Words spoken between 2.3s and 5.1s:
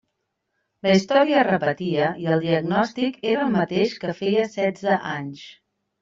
el diagnòstic era el mateix que feia setze